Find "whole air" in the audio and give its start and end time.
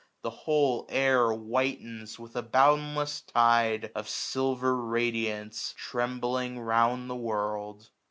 0.31-1.29